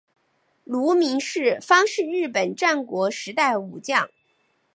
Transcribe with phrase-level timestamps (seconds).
[0.63, 4.09] 芦名氏方是日本战国时代武将。